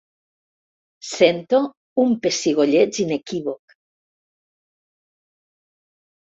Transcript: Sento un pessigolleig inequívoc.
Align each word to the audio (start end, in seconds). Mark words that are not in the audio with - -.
Sento 1.09 1.59
un 2.03 2.15
pessigolleig 2.23 2.97
inequívoc. 3.05 3.77